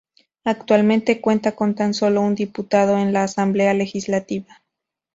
[0.45, 4.63] Actualmente cuenta con tan solo un diputado en la Asamblea Legislativa.